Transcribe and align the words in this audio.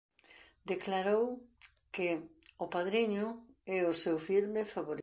Declarou 0.71 1.23
que 1.95 2.07
"O 2.63 2.65
padriño" 2.75 3.27
é 3.77 3.79
o 3.91 3.99
seu 4.03 4.17
filme 4.29 4.61
favorito. 4.73 4.99